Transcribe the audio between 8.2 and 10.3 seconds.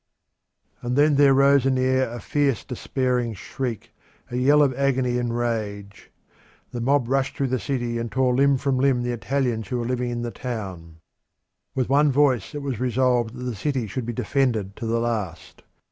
limb from limb the Italians who were living in